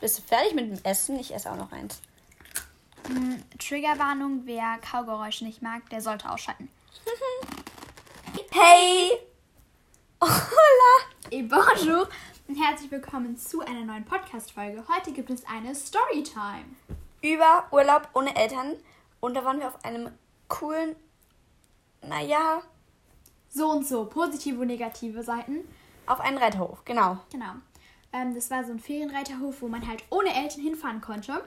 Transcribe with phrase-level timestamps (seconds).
[0.00, 1.18] Bist du fertig mit dem Essen?
[1.18, 2.00] Ich esse auch noch eins.
[3.06, 6.68] Hm, Triggerwarnung, wer Kaugeräusche nicht mag, der sollte ausschalten.
[8.50, 9.10] Hey!
[10.20, 11.30] Hola!
[11.30, 12.08] Et bonjour
[12.48, 14.84] und herzlich willkommen zu einer neuen Podcast-Folge.
[14.88, 16.64] Heute gibt es eine Storytime.
[17.22, 18.74] Über Urlaub ohne Eltern.
[19.20, 20.10] Und da waren wir auf einem
[20.48, 20.96] coolen,
[22.02, 22.62] naja,
[23.50, 25.58] So und so, positive und negative Seiten.
[26.06, 27.18] auf einen Reiterhof, genau.
[27.30, 27.52] Genau.
[28.12, 31.42] Ähm, das war so ein Ferienreiterhof, wo man halt ohne Eltern hinfahren konnte.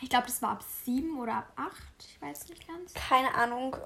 [0.00, 1.82] Ich glaube, das war ab sieben oder ab acht.
[2.00, 2.92] Ich weiß nicht ganz.
[2.94, 3.76] Keine Ahnung.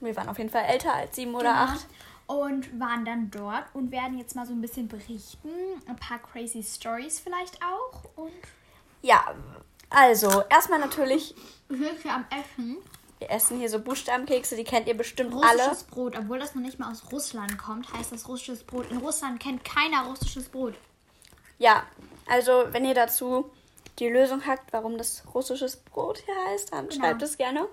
[0.00, 1.64] Wir waren auf jeden Fall älter als sieben oder Genau.
[1.64, 1.86] acht.
[2.28, 5.48] Und waren dann dort und werden jetzt mal so ein bisschen berichten.
[5.86, 8.02] Ein paar crazy Stories vielleicht auch.
[8.16, 8.32] Und
[9.02, 9.34] Ja,
[9.90, 11.34] also, erstmal natürlich,
[11.68, 12.76] wir sind hier am Essen.
[13.20, 15.76] wir essen hier so Buchstabenkekse, die kennt ihr bestimmt Russisches alle.
[15.90, 18.90] Brot, obwohl das noch nicht mal aus Russland kommt, heißt das russisches Brot.
[18.90, 20.74] In Russland kennt keiner russisches Brot.
[21.58, 21.84] Ja,
[22.28, 23.50] also, wenn ihr dazu
[23.98, 27.00] die Lösung habt, warum das russisches Brot hier heißt, dann Genau.
[27.00, 27.66] schreibt es gerne.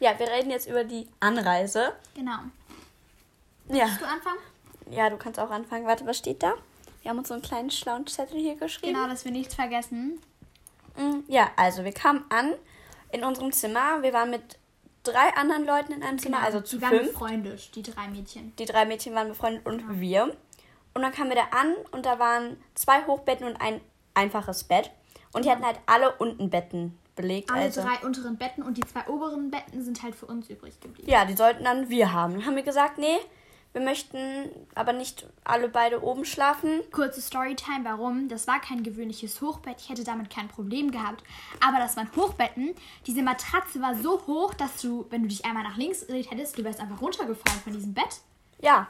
[0.00, 1.92] Ja, wir reden jetzt über die Anreise.
[2.14, 2.38] Genau.
[3.68, 3.84] Ja.
[3.86, 4.38] Willst du anfangen?
[4.90, 5.86] Ja, du kannst auch anfangen.
[5.86, 6.54] Warte, was steht da?
[7.02, 8.94] Wir haben uns so einen kleinen schlauen Zettel hier geschrieben.
[8.94, 10.20] Genau, dass wir nichts vergessen.
[10.96, 12.54] Mm, Ja, also wir kamen an
[13.12, 14.02] in unserem Zimmer.
[14.02, 14.58] Wir waren mit
[15.04, 17.12] drei anderen Leuten in einem Zimmer, also zu die waren fünf.
[17.12, 18.54] befreundet, die drei Mädchen.
[18.56, 20.34] Die drei Mädchen waren befreundet und wir.
[20.98, 23.80] Und dann kamen wir da an und da waren zwei Hochbetten und ein
[24.14, 24.90] einfaches Bett.
[25.32, 27.52] Und die hatten halt alle unten Betten belegt.
[27.52, 30.80] Alle also, drei unteren Betten und die zwei oberen Betten sind halt für uns übrig
[30.80, 31.08] geblieben.
[31.08, 32.32] ja, die sollten dann wir haben.
[32.32, 33.16] Dann haben wir gesagt, nee,
[33.72, 36.80] wir möchten aber nicht alle beide oben schlafen.
[36.90, 38.28] Kurze Storytime, warum?
[38.28, 39.76] Das war kein gewöhnliches Hochbett.
[39.78, 41.22] Ich hätte damit kein Problem gehabt.
[41.64, 42.74] Aber das waren Hochbetten.
[43.06, 46.58] Diese Matratze war so hoch, dass du, wenn du dich einmal nach links gedreht hättest,
[46.58, 48.20] du wärst einfach runtergefallen von diesem Bett.
[48.60, 48.88] Ja,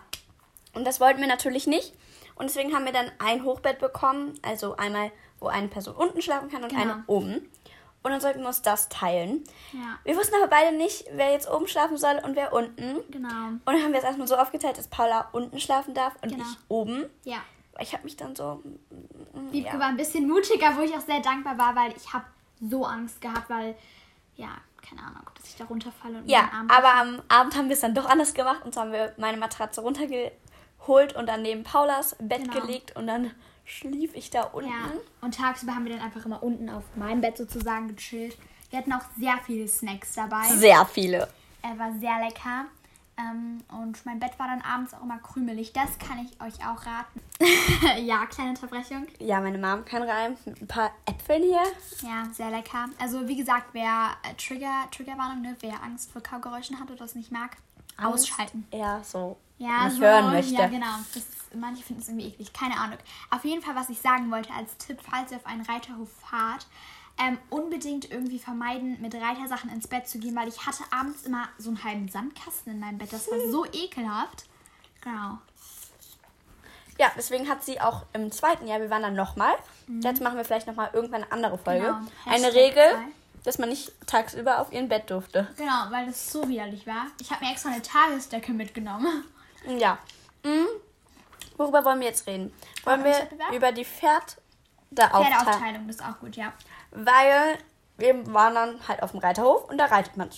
[0.79, 1.93] und das wollten wir natürlich nicht.
[2.37, 4.35] Und deswegen haben wir dann ein Hochbett bekommen.
[4.43, 6.81] Also einmal, wo eine Person unten schlafen kann und Genau.
[6.83, 7.51] eine oben.
[8.05, 9.43] Und dann sollten wir uns das teilen.
[9.73, 9.99] Ja.
[10.05, 12.99] Wir wussten aber beide nicht, wer jetzt oben schlafen soll und wer unten.
[13.11, 13.29] Genau.
[13.29, 16.45] Und dann haben wir es erstmal so aufgeteilt, dass Paula unten schlafen darf und Genau.
[16.45, 17.07] ich oben.
[17.25, 17.39] Ja.
[17.81, 18.63] Ich habe mich dann so.
[18.65, 19.79] mm, Wiebke ja.
[19.81, 22.25] war ein bisschen mutiger, wo ich auch sehr dankbar war, weil ich habe
[22.61, 23.75] so Angst gehabt, weil,
[24.37, 24.49] ja,
[24.89, 27.95] keine Ahnung, dass ich da runterfalle und Ja, aber am Abend haben wir es dann
[27.95, 28.65] doch anders gemacht.
[28.65, 29.81] Und zwar haben wir meine Matratze
[30.79, 32.61] runtergeholt und dann neben Paulas Bett Genau.
[32.61, 33.31] gelegt und dann
[33.65, 34.71] schlief ich da unten.
[34.71, 38.37] Ja, und tagsüber haben wir dann einfach immer unten auf meinem Bett sozusagen gechillt.
[38.71, 40.43] Wir hatten auch sehr viele Snacks dabei.
[40.49, 41.29] Sehr viele.
[41.63, 42.67] Er war sehr lecker.
[43.19, 45.73] Ähm, und mein Bett war dann abends auch immer krümelig.
[45.73, 47.21] Das kann ich euch auch raten.
[48.07, 49.09] ja, kleine Unterbrechung.
[49.19, 51.63] Ja, meine Mom kann rein mit ein paar Äpfeln hier.
[52.03, 52.87] Ja, sehr lecker.
[53.01, 55.57] Also wie gesagt, wer äh, Trigger, Triggerwarnung, ne?
[55.61, 57.57] wer Angst vor Kaugeräuschen hat oder das nicht mag,
[58.01, 58.69] ausschalten.
[58.73, 59.37] Ja, so.
[59.59, 60.55] Ja, so, hören möchte.
[60.55, 60.87] Ja, genau.
[61.15, 61.25] Das
[61.55, 62.53] manche finden es irgendwie eklig.
[62.53, 62.99] Keine Ahnung.
[63.31, 66.67] Auf jeden Fall, was ich sagen wollte als Tipp, falls ihr auf einen Reiterhof fahrt,
[67.19, 71.49] ähm, unbedingt irgendwie vermeiden, mit Reitersachen ins Bett zu gehen, weil ich hatte abends immer
[71.59, 73.13] so einen halben Sandkasten in meinem Bett.
[73.13, 74.45] Das war so ekelhaft.
[75.01, 75.39] Genau.
[76.99, 79.55] Ja, deswegen hat sie auch im zweiten Jahr, wir waren dann nochmal.
[80.01, 81.87] Jetzt machen wir vielleicht nochmal irgendwann eine andere Folge.
[81.87, 82.01] Genau.
[82.27, 83.05] Eine Regel, zwei.
[83.45, 85.49] dass man nicht tagsüber auf ihrem Bett durfte.
[85.57, 87.07] Genau, weil das so widerlich war.
[87.21, 89.25] Ich habe mir extra eine Tagesdecke mitgenommen.
[89.69, 89.99] Ja.
[90.45, 90.67] Mhm.
[91.57, 92.53] Worüber wollen wir jetzt reden?
[92.85, 93.15] Wollen wir
[93.55, 95.27] über die Pferdeaufteilung?
[95.27, 96.53] Pferdeaufteilung, das ist auch gut, ja.
[96.93, 97.59] Weil
[97.97, 100.31] wir waren dann halt auf dem Reiterhof und da reitet man.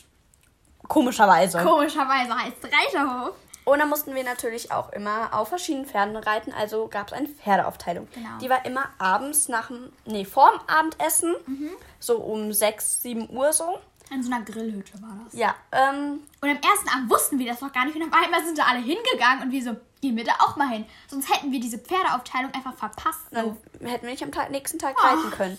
[0.89, 1.63] Komischerweise.
[1.63, 3.35] Komischerweise heißt Reiterhof.
[3.67, 7.29] Und dann mussten wir natürlich auch immer auf verschiedenen Pferden reiten, also gab es eine
[7.29, 8.09] Pferdeaufteilung.
[8.15, 8.39] Genau.
[8.41, 11.71] Die war immer abends nach dem, nee, vorm Abendessen, Mhm.
[12.01, 13.79] so um 6, 7 Uhr so.
[14.11, 15.35] In so einer Grillhütte war das.
[15.35, 17.95] Ja, ähm, Und am ersten Abend wussten wir das noch gar nicht.
[17.97, 20.69] Und auf einmal sind da alle hingegangen und wir so, gehen wir da auch mal
[20.69, 20.85] hin.
[21.09, 23.27] Sonst hätten wir diese Pferdeaufteilung einfach verpasst.
[23.31, 23.87] dann So.
[23.87, 25.07] hätten wir nicht am Tag, nächsten Tag Oh.
[25.07, 25.59] reiten können.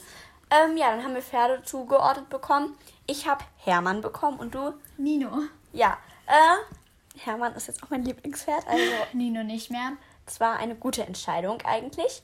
[0.50, 2.76] Ähm, ja, dann haben wir Pferde zugeordnet bekommen.
[3.08, 4.74] Ich habe Hermann bekommen und du?
[4.98, 5.44] Nino.
[5.72, 5.98] Ja,
[6.28, 8.84] äh, Hermann ist jetzt auch mein Lieblingspferd, also
[9.14, 9.94] Nino nicht mehr.
[10.26, 12.22] es war eine gute Entscheidung eigentlich.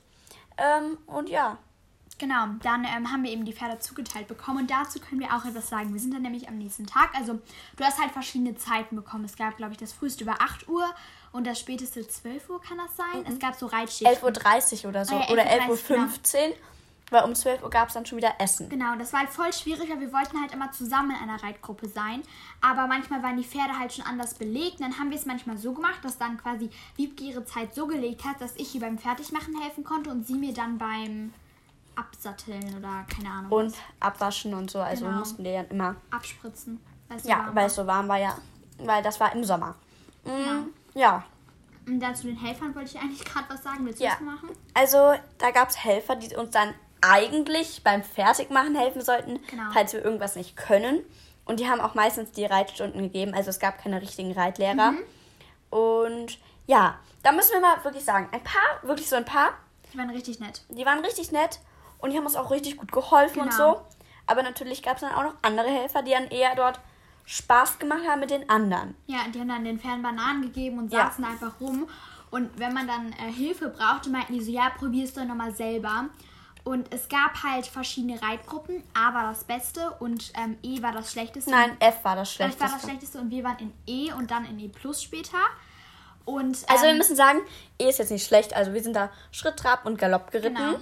[0.58, 1.58] Ähm, und ja,
[2.20, 5.46] Genau, dann ähm, haben wir eben die Pferde zugeteilt bekommen und dazu können wir auch
[5.46, 5.94] etwas sagen.
[5.94, 7.40] Wir sind dann nämlich am nächsten Tag, also
[7.76, 9.24] du hast halt verschiedene Zeiten bekommen.
[9.26, 10.86] Es gab, glaube ich, das früheste über 8 Uhr
[11.32, 13.26] und das späteste 12 Uhr kann das sein.
[13.32, 14.16] Es gab so Reitschichten.
[14.16, 15.16] 11.30 Uhr oder so.
[15.16, 16.56] Ah ja, oder 11.30 Uhr, 11.15 Uhr.
[17.10, 18.68] Weil um 12 Uhr gab es dann schon wieder Essen.
[18.68, 21.88] Genau, das war halt voll schwierig, weil wir wollten halt immer zusammen in einer Reitgruppe
[21.88, 22.22] sein.
[22.60, 24.80] Aber manchmal waren die Pferde halt schon anders belegt.
[24.80, 27.88] Und dann haben wir es manchmal so gemacht, dass dann quasi Wiebke ihre Zeit so
[27.88, 31.32] gelegt hat, dass ich ihr beim Fertigmachen helfen konnte und sie mir dann beim
[31.98, 33.52] Absatteln oder keine Ahnung.
[33.52, 34.80] Und abwaschen und so.
[34.80, 35.20] Also Genau.
[35.20, 35.96] mussten wir dann immer.
[36.12, 36.80] abspritzen.
[37.24, 38.38] Ja, weil es so warm war, ja.
[38.80, 39.76] Weil das war im Sommer.
[40.24, 40.36] Genau.
[40.62, 41.24] Mm, Ja.
[41.88, 43.86] Und dazu den Helfern wollte ich eigentlich gerade was sagen.
[43.86, 44.12] Willst du Ja.
[44.12, 44.50] das machen?
[44.74, 49.64] Also, da gab es Helfer, die uns dann eigentlich beim Fertigmachen helfen sollten, Genau.
[49.72, 51.02] falls wir irgendwas nicht können.
[51.46, 54.92] Und die haben auch meistens die Reitstunden gegeben, also es gab keine richtigen Reitlehrer.
[54.92, 55.00] Mhm.
[55.70, 59.52] Und ja, da müssen wir mal wirklich sagen, ein paar, wirklich so ein paar,
[59.94, 60.64] Die waren richtig nett.
[60.70, 61.60] die waren richtig nett
[62.00, 63.76] und die haben uns auch richtig gut geholfen und Genau.
[63.76, 63.82] so.
[64.26, 66.80] Aber natürlich gab es dann auch noch andere Helfer, die dann eher dort
[67.26, 68.96] Spaß gemacht haben mit den anderen.
[69.08, 71.08] Ja, die haben dann den Pferden Bananen gegeben und Ja.
[71.08, 71.88] saßen einfach rum.
[72.30, 76.06] Und wenn man dann äh, Hilfe brauchte, meinten die so, ja, probier's doch nochmal selber.
[76.66, 78.84] Und es gab halt verschiedene Reitgruppen.
[78.94, 81.50] A war das Beste und ähm, E war das Schlechteste.
[81.50, 82.62] Nein, F war das Schlechteste.
[82.66, 85.38] war das Schlechteste und wir waren in E und dann in E Plus später.
[86.26, 87.40] Und, Also wir ähm, müssen sagen,
[87.80, 88.54] E ist jetzt nicht schlecht.
[88.54, 90.56] Also wir sind da Schritt, Trab und Galopp geritten.
[90.58, 90.80] Genau.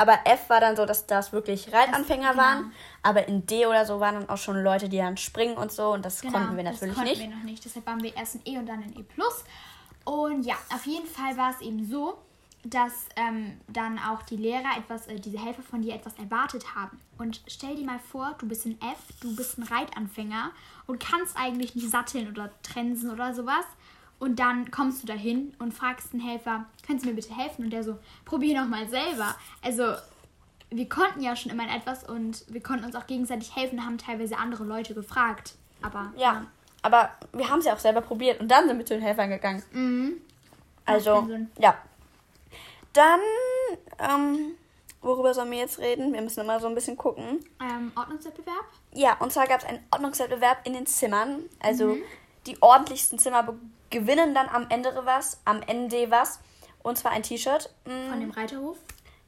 [0.00, 2.42] Aber F war dann so, dass das wirklich Reitanfänger genau.
[2.42, 2.72] waren.
[3.02, 5.92] Aber in D oder so waren dann auch schon Leute, die dann springen und so.
[5.92, 7.20] Und das Genau, konnten wir natürlich das konnten nicht.
[7.20, 7.62] wir noch nicht.
[7.62, 9.04] Deshalb waren wir erst in E und dann in E+.
[10.06, 12.16] Und ja, auf jeden Fall war es eben so,
[12.64, 16.98] dass ähm, dann auch die Lehrer etwas, äh, diese Helfer von dir etwas erwartet haben.
[17.18, 20.50] Und stell dir mal vor, du bist in F, du bist ein Reitanfänger
[20.86, 23.66] und kannst eigentlich nicht satteln oder trensen oder sowas.
[24.20, 27.64] Und dann kommst du dahin und fragst den Helfer, kannst du mir bitte helfen?
[27.64, 29.34] Und der so, probier noch mal selber.
[29.62, 29.94] Also
[30.70, 33.98] wir konnten ja schon immer in etwas und wir konnten uns auch gegenseitig helfen, haben
[33.98, 35.54] teilweise andere Leute gefragt.
[35.82, 36.46] Aber Ja,
[36.82, 38.40] aber wir haben es ja auch selber probiert.
[38.40, 39.62] Und dann sind wir zu den Helfern gegangen.
[39.72, 40.20] Mhm.
[40.84, 41.26] Also,
[41.58, 41.76] ja.
[42.92, 43.20] Dann,
[43.98, 44.52] ähm,
[45.00, 46.12] worüber sollen wir jetzt reden?
[46.12, 47.44] Wir müssen immer so ein bisschen gucken.
[47.60, 48.64] Ähm, Ordnungswettbewerb?
[48.92, 51.44] Ja, und zwar gab es einen Ordnungswettbewerb in den Zimmern.
[51.60, 52.02] Also Mhm.
[52.46, 53.54] die ordentlichsten Zimmer
[53.90, 56.40] gewinnen dann am Ende was, am Ende was.
[56.82, 57.68] Und zwar ein T-Shirt.
[57.84, 58.78] Mm, von dem Reiterhof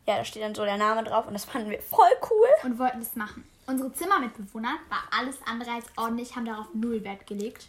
[0.06, 2.48] Ja, da steht dann so der Name drauf und das fanden wir voll cool.
[2.64, 3.44] und wollten das machen.
[3.66, 7.68] Unsere Zimmermitbewohner war alles andere als ordentlich, haben darauf null Wert gelegt.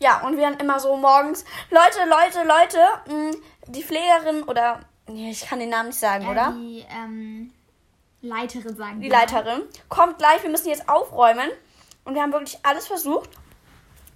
[0.00, 2.78] Ja, und wir dann immer so morgens, Leute, Leute, Leute,
[3.12, 3.36] mh,
[3.68, 6.52] die Pflegerin oder, nee, ich kann den Namen nicht sagen, Äh, oder?
[6.56, 7.52] Die ähm,
[8.22, 9.12] Leiterin sagen Die wir.
[9.12, 11.50] Leiterin, kommt gleich, wir müssen jetzt aufräumen.
[12.04, 13.30] Und wir haben wirklich alles versucht.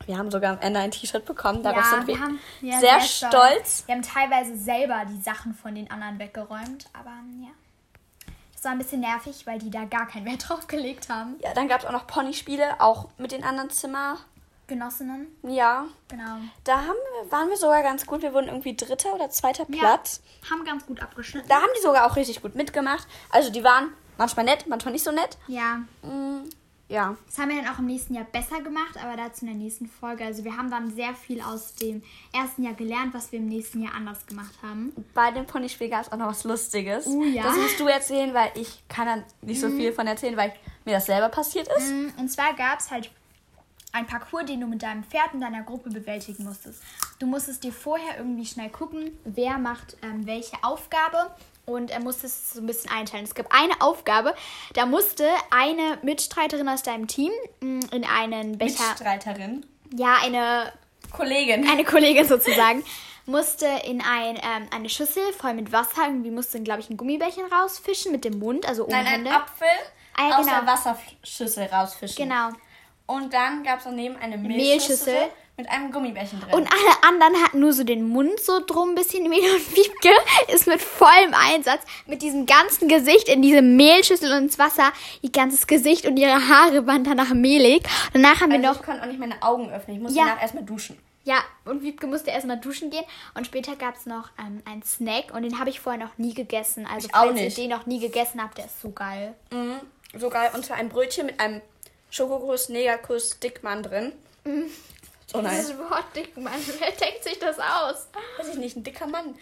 [0.08, 2.80] Wir haben sogar am Ende ein T-Shirt bekommen, darauf Ja, sind wir, wir haben ja,
[2.80, 3.82] sehr, stolz.
[3.86, 7.10] Wir haben teilweise selber die Sachen von den anderen weggeräumt, aber
[7.42, 7.50] ja.
[8.54, 11.36] Das war ein bisschen nervig, weil die da gar keinen Wert drauf gelegt haben.
[11.42, 14.16] Ja, dann gab es auch noch Ponyspiele, auch mit den anderen Zimmer.
[14.66, 16.36] Genossinnen, Ja, genau.
[16.64, 18.20] da haben waren wir sogar ganz gut.
[18.22, 20.20] Wir wurden irgendwie dritter oder zweiter Platz.
[20.42, 21.48] Ja, haben ganz gut abgeschnitten.
[21.48, 23.06] Da haben die sogar auch richtig gut mitgemacht.
[23.30, 25.38] Also die waren manchmal nett, manchmal nicht so nett.
[25.46, 26.27] ja, Mm,
[26.88, 27.16] ja.
[27.26, 29.86] Das haben wir dann auch im nächsten Jahr besser gemacht, aber dazu in der nächsten
[29.86, 30.24] Folge.
[30.24, 32.02] Also wir haben dann sehr viel aus dem
[32.32, 34.92] ersten Jahr gelernt, was wir im nächsten Jahr anders gemacht haben.
[35.14, 37.06] Bei dem Ponyspiel gab es auch noch was Lustiges.
[37.06, 37.42] Oh ja.
[37.42, 40.52] Das musst du erzählen, weil ich kann da nicht so viel von erzählen, weil
[40.84, 41.90] mir das selber passiert ist.
[41.92, 43.10] Mm, Und zwar gab es halt
[43.92, 46.82] ein Parcours, den du mit deinem Pferd und deiner Gruppe bewältigen musstest.
[47.18, 51.30] Du musstest dir vorher irgendwie schnell gucken, wer macht ähm, welche Aufgabe
[51.68, 53.24] und er musste es so ein bisschen einteilen.
[53.24, 54.34] Es gab eine Aufgabe,
[54.74, 57.30] da musste eine Mitstreiterin aus deinem Team
[57.60, 59.66] mm, in einen Becher, Mitstreiterin.
[59.94, 60.72] ja, eine
[61.12, 61.68] Kollegin.
[61.68, 62.82] eine Kollegin sozusagen,
[63.26, 67.44] musste in ein, ähm, eine Schüssel voll mit Wasser, irgendwie musste, glaube ich, ein Gummibärchen
[67.52, 69.30] rausfischen mit dem Mund, also ohne Nein, ein Hände.
[69.32, 69.68] Apfel
[70.20, 70.58] Ah, ja, aus genau.
[70.60, 72.28] der Wasserschüssel rausfischen.
[72.28, 72.48] Genau.
[73.06, 75.12] Und dann gab es daneben eine Mehlschüssel.
[75.14, 76.54] Mehlschüssel mit einem Gummibärchen drin.
[76.54, 80.10] Und alle anderen hatten nur so den Mund so drum ein bisschen Mehl und Wiebke
[80.54, 85.30] ist mit vollem Einsatz mit diesem ganzen Gesicht in diese Mehlschüssel und ins Wasser, ihr
[85.32, 87.82] ganzes Gesicht und ihre Haare waren danach mehlig.
[88.12, 89.96] Danach haben wir also noch ich konnte auch nicht meine Augen öffnen.
[89.96, 90.26] Ich musste Ja.
[90.26, 90.96] danach erstmal duschen.
[91.24, 93.04] Ja, und Wiebke musste erstmal duschen gehen.
[93.34, 96.32] Und später gab es noch ähm, einen Snack und den habe ich vorher noch nie
[96.34, 96.86] gegessen.
[96.86, 97.58] Also Ich auch falls nicht.
[97.58, 99.34] ihr den noch nie gegessen habt, der ist so geil.
[99.50, 99.74] Mhm.
[100.18, 100.50] So geil.
[100.54, 101.60] Und zwar ein Brötchen mit einem
[102.10, 104.12] Schokokuss, Negerkuss, Dickmann drin.
[105.30, 105.66] So nice.
[105.66, 106.54] Dieses Wort dick, Mann.
[106.78, 108.08] Wer denkt sich das aus?
[108.38, 109.34] Weiß ich nicht, ein dicker Mann.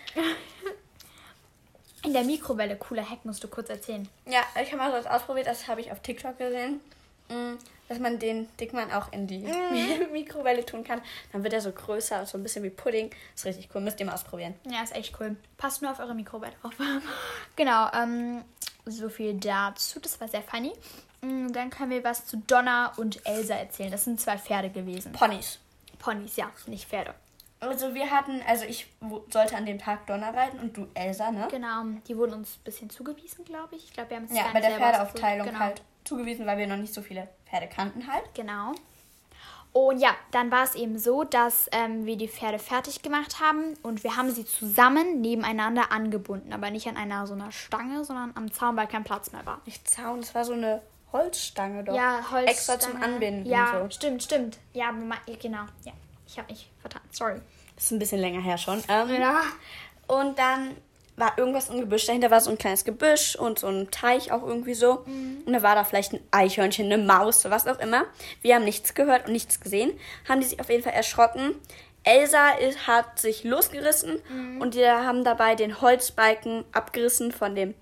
[2.04, 4.08] In der Mikrowelle, cooler Hack, musst du kurz erzählen.
[4.26, 6.80] Ja, ich habe mal so was ausprobiert, das habe ich auf TikTok gesehen.
[7.28, 7.54] Mm,
[7.88, 9.38] Dass man den Dickmann auch in die
[10.12, 11.00] Mikrowelle tun kann.
[11.32, 13.10] Dann wird er so größer, so ein bisschen wie Pudding.
[13.34, 14.54] ist richtig cool, müsst ihr mal ausprobieren.
[14.70, 15.36] Ja, ist echt cool.
[15.56, 16.74] Passt nur auf eure Mikrowelle drauf.
[17.56, 18.44] genau, ähm,
[18.84, 19.98] so viel dazu.
[20.00, 20.72] Das war sehr funny.
[21.22, 23.90] Mm, Dann können wir was zu Donna und Elsa erzählen.
[23.90, 25.10] Das sind zwei Pferde gewesen.
[25.12, 25.58] Ponys.
[25.98, 27.14] Ponys, ja, nicht Pferde.
[27.58, 28.86] Also wir hatten, also ich
[29.30, 31.48] sollte an dem Tag Donner reiten und du Elsa, ne?
[31.50, 33.84] Genau, die wurden uns ein bisschen zugewiesen, glaube ich.
[33.84, 35.58] Ich glaube, wir haben es Ja, bei der Pferdeaufteilung genau.
[35.60, 38.24] halt zugewiesen, weil wir noch nicht so viele Pferde kannten halt.
[38.34, 38.72] Genau.
[39.72, 43.74] Und ja, dann war es eben so, dass ähm, wir die Pferde fertig gemacht haben
[43.82, 46.52] und wir haben sie zusammen nebeneinander angebunden.
[46.54, 49.60] Aber nicht an einer so einer Stange, sondern am Zaun, weil kein Platz mehr war.
[49.66, 50.80] Nicht Zaun, das war so eine
[51.12, 51.94] Holzstange doch.
[51.94, 52.50] Ja, Holz.
[52.50, 53.90] Extra zum Anbinden Ja, so.
[53.90, 54.58] stimmt, stimmt.
[54.72, 54.90] Ja,
[55.40, 55.64] genau.
[55.84, 55.92] Ja,
[56.26, 57.02] ich habe mich vertan.
[57.10, 57.40] Sorry.
[57.74, 58.82] Das ist ein bisschen länger her schon.
[58.88, 59.42] Ähm, Ja.
[60.06, 60.76] Und dann
[61.16, 62.06] war irgendwas im Gebüsch.
[62.06, 64.98] Dahinter war so ein kleines Gebüsch und so ein Teich auch irgendwie so.
[65.46, 68.04] Und da war da vielleicht ein Eichhörnchen, eine Maus, was auch immer.
[68.42, 69.98] Wir haben nichts gehört und nichts gesehen.
[70.28, 71.54] Haben die sich auf jeden Fall erschrocken.
[72.04, 74.20] Elsa ist, hat sich losgerissen
[74.60, 77.74] und die haben dabei den Holzbalken abgerissen von dem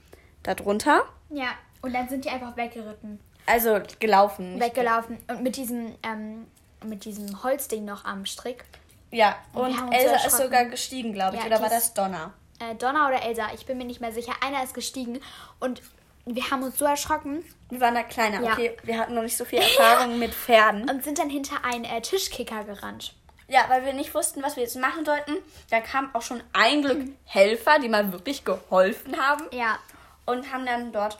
[0.42, 1.02] da drunter.
[1.28, 1.48] Ja,
[1.84, 3.20] und dann sind die einfach weggeritten.
[3.46, 4.58] Also gelaufen.
[4.60, 5.18] Weggelaufen.
[5.28, 6.46] Und mit diesem, ähm,
[6.84, 8.64] mit diesem Holzding noch am Strick.
[9.10, 11.42] Ja, Und und, Elsa ist sogar gestiegen, glaube ich.
[11.42, 12.32] Ja, Oder war das Donner?
[12.58, 14.32] Äh, Donna oder Elsa, ich bin mir nicht mehr sicher.
[14.40, 15.20] Einer ist gestiegen
[15.60, 15.82] und
[16.26, 18.52] wir haben uns so erschrocken Wir waren da kleiner, Ja.
[18.52, 18.76] okay.
[18.82, 20.88] Wir hatten noch nicht so viel Erfahrung mit Pferden.
[20.88, 23.14] und sind dann hinter einen äh, Tischkicker gerannt.
[23.46, 25.36] Ja, weil wir nicht wussten, was wir jetzt machen sollten.
[25.70, 29.44] Da kamen auch schon ein Glück Helfer, die mal wirklich geholfen haben.
[29.52, 29.78] Ja.
[30.24, 31.18] Und haben dann dort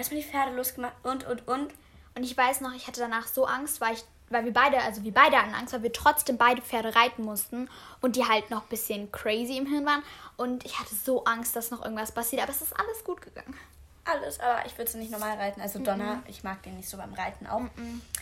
[0.00, 1.72] erstmal die Pferde losgemacht und, und, und.
[2.14, 5.04] Und ich weiß noch, ich hatte danach so Angst, weil ich, weil wir beide, also
[5.04, 8.62] wir beide hatten Angst, weil wir trotzdem beide Pferde reiten mussten und die halt noch
[8.62, 10.02] ein bisschen crazy im Hirn waren.
[10.36, 13.56] Und ich hatte so Angst, dass noch irgendwas passiert, aber es ist alles gut gegangen.
[14.04, 15.60] Alles, aber ich würde sie nicht normal reiten.
[15.60, 17.62] Also Donner, ich mag den nicht so beim Reiten auch.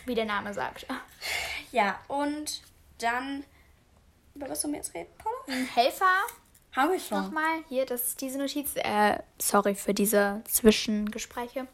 [0.05, 0.85] Wie der Name sagt.
[1.71, 2.61] Ja, und
[2.99, 3.43] dann.
[4.35, 5.35] Über was sollen wir jetzt reden, Paula?
[5.47, 6.05] Ein Helfer
[6.75, 7.21] Haben wir schon.
[7.23, 7.63] nochmal.
[7.67, 8.71] Hier, das ist diese Notiz.
[8.75, 11.67] Äh, sorry für diese Zwischengespräche.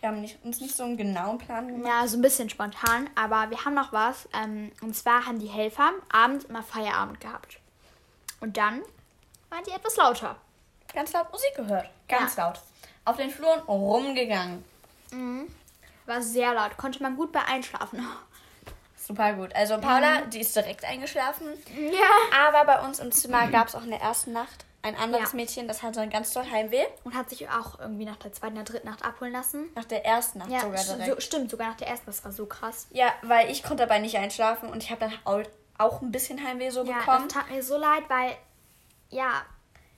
[0.00, 1.86] Wir haben nicht, uns nicht so einen genauen Plan gemacht.
[1.88, 4.28] Ja, so ein bisschen spontan, aber wir haben noch was.
[4.34, 7.58] Ähm, und zwar haben die Helfer abends immer Feierabend gehabt.
[8.40, 8.82] Und dann
[9.48, 10.36] waren die etwas lauter.
[10.92, 11.88] Ganz laut Musik gehört.
[12.08, 12.46] Ganz Ja.
[12.48, 12.60] laut.
[13.04, 14.64] Auf den Fluren rumgegangen.
[16.06, 18.04] War sehr laut, konnte man gut bei einschlafen.
[19.06, 19.54] Super gut.
[19.54, 21.46] Also Paula, die ist direkt eingeschlafen.
[21.76, 22.46] Ja.
[22.48, 25.36] Aber bei uns im Zimmer gab es auch in der ersten Nacht ein anderes Ja.
[25.36, 26.84] Mädchen, das hatte ein ganz doll Heimweh.
[27.04, 29.68] Und hat sich auch irgendwie nach der zweiten, der dritten Nacht abholen lassen.
[29.74, 31.06] Nach der ersten Nacht Ja, sogar direkt.
[31.14, 32.06] so, stimmt, sogar nach der ersten.
[32.06, 32.86] Das war so krass.
[32.90, 35.42] Ja, weil ich konnte dabei nicht einschlafen und ich habe dann au-
[35.78, 37.24] auch ein bisschen Heimweh so Ja, bekommen.
[37.28, 38.36] das tat mir so leid, weil,
[39.10, 39.42] ja,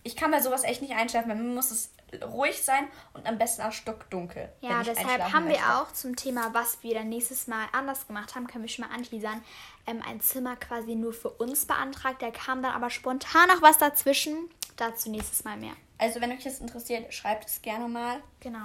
[0.08, 1.28] Ich kann bei sowas echt nicht einschlafen.
[1.28, 1.92] Bei mir muss es
[2.24, 4.48] ruhig sein und am besten auch stockdunkel.
[4.62, 5.74] ja deshalb haben wir möchte.
[5.74, 8.94] auch zum Thema, was wir dann nächstes Mal anders gemacht haben, können wir schon mal
[8.94, 9.44] anteasern,
[9.86, 12.22] ähm, ein Zimmer quasi nur für uns beantragt.
[12.22, 14.48] Da kam dann aber spontan noch was dazwischen.
[14.76, 15.74] Dazu nächstes Mal mehr.
[15.98, 18.22] Also wenn euch das interessiert, schreibt es gerne mal.
[18.40, 18.64] Genau.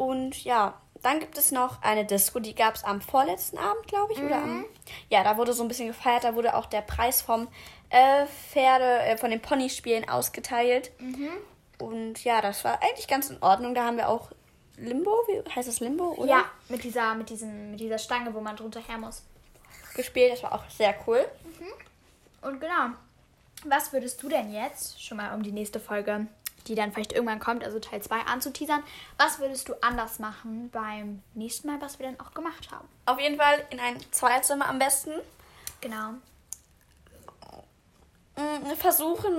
[0.00, 4.14] Und ja, dann gibt es noch eine Disco, die gab es am vorletzten Abend, glaube
[4.14, 4.64] ich, oder am.
[5.10, 7.48] Ja, da wurde so ein bisschen gefeiert, da wurde auch der Preis vom
[7.90, 10.90] äh, Pferde, äh, von den Ponyspielen ausgeteilt.
[11.78, 13.74] Und ja, das war eigentlich ganz in Ordnung.
[13.74, 14.30] Da haben wir auch
[14.78, 16.30] Limbo, wie heißt das Limbo, oder?
[16.30, 19.22] Ja, mit dieser, mit, diesem, mit dieser Stange, wo man drunter her muss.
[19.94, 21.26] Gespielt, das war auch sehr cool.
[22.40, 22.94] Und genau.
[23.66, 26.26] Was würdest du denn jetzt, schon mal um die nächste Folge,
[26.70, 28.82] die dann vielleicht irgendwann kommt, also Teil 2 anzuteasern,
[29.18, 32.88] was würdest du anders machen beim nächsten Mal, was wir dann auch gemacht haben?
[33.06, 35.10] Auf jeden Fall in ein Zweierzimmer am besten.
[35.80, 36.12] Genau.
[38.36, 39.34] Mm, Versuchen,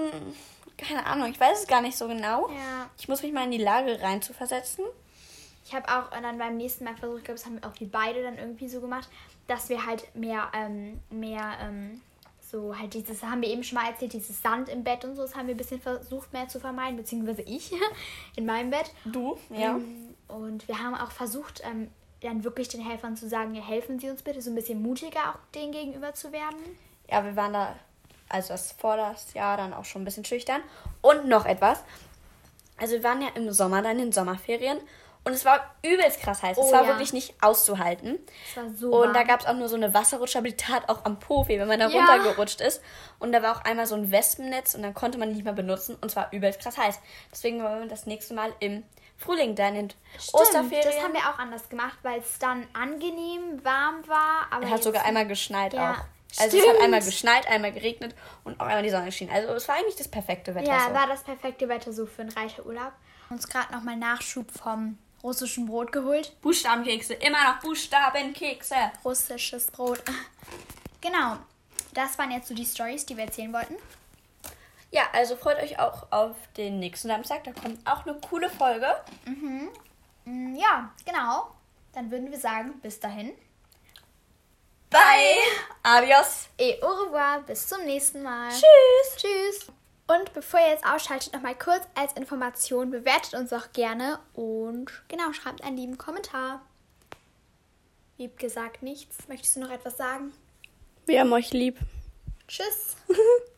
[0.77, 2.49] keine Ahnung, ich weiß es gar nicht so genau.
[2.49, 2.89] Ja.
[2.97, 4.83] Ich muss mich mal in die Lage rein zu versetzen.
[5.65, 7.89] Ich habe auch dann beim nächsten Mal versucht, ich glaube, das haben wir auch wir
[7.89, 9.07] beide dann irgendwie so gemacht,
[9.47, 12.01] dass wir halt mehr, ähm, mehr, ähm,
[12.51, 15.21] so halt dieses, haben wir eben schon mal erzählt, dieses Sand im Bett und so,
[15.21, 17.71] das haben wir ein bisschen versucht mehr zu vermeiden, beziehungsweise ich
[18.35, 18.91] in meinem Bett.
[19.05, 19.37] Du?
[19.49, 19.75] Ja.
[19.75, 21.89] Ähm, Und wir haben auch versucht, ähm,
[22.21, 25.29] dann wirklich den Helfern zu sagen, ja, helfen Sie uns bitte, so ein bisschen mutiger
[25.29, 26.57] auch denen gegenüber zu werden.
[27.09, 27.75] Ja, wir waren da,
[28.29, 30.61] also das vor das Jahr dann auch schon ein bisschen schüchtern.
[31.01, 31.83] Und noch etwas.
[32.77, 34.77] Also wir waren ja im Sommer dann in Sommerferien
[35.23, 36.57] und es war übelst krass heiß.
[36.57, 36.87] es Oh war ja.
[36.87, 38.17] wirklich nicht auszuhalten.
[38.49, 40.89] Es war so Und da gab es auch nur so eine Wasserrutsche, aber die tat
[40.89, 41.97] auch am Po weh, wenn man da Ja.
[41.99, 42.81] runtergerutscht ist.
[43.19, 45.53] Und da war auch einmal so ein Wespennetz und dann konnte man die nicht mehr
[45.53, 46.99] benutzen und zwar übelst krass heiß.
[47.31, 48.83] Deswegen wollen wir das nächste Mal im
[49.17, 50.81] Frühling dann in Stimmt, Osterferien.
[50.95, 54.47] das haben wir auch anders gemacht, weil es dann angenehm warm war.
[54.49, 55.97] Aber Es hat sogar einmal geschneit Ja, auch.
[56.39, 56.83] Also es hat stimmt.
[56.85, 59.29] einmal geschneit, einmal geregnet und auch einmal die Sonne schien.
[59.29, 60.65] Also es war eigentlich das perfekte Wetter.
[60.71, 60.93] Ja, so.
[60.95, 62.93] war das perfekte Wetter so für einen Reiterurlaub.
[63.29, 66.33] Uns gerade nochmal Nachschub vom russischen Brot geholt.
[66.41, 68.75] Buchstabenkekse, immer noch Buchstabenkekse.
[69.05, 70.01] Russisches Brot.
[71.01, 71.37] Genau.
[71.95, 73.75] Das waren jetzt so die Stories, die wir erzählen wollten.
[74.91, 77.43] Ja, also freut euch auch auf den nächsten Samstag.
[77.43, 78.85] Da kommt auch eine coole Folge.
[80.25, 81.49] Mm, Ja, genau.
[81.93, 83.33] Dann würden wir sagen, bis dahin.
[84.91, 85.41] Bye.
[85.81, 86.49] Adios.
[86.57, 87.39] Et au revoir.
[87.41, 88.49] Bis zum nächsten Mal.
[88.51, 89.15] Tschüss.
[89.17, 89.71] Tschüss.
[90.07, 95.31] Und bevor ihr jetzt ausschaltet, nochmal kurz als Information, bewertet uns auch gerne und genau,
[95.33, 96.61] schreibt einen lieben Kommentar.
[98.17, 99.27] Lieb gesagt nichts.
[99.27, 100.33] Möchtest du noch etwas sagen?
[101.05, 101.79] Wir haben euch lieb.
[102.47, 102.95] Tschüss.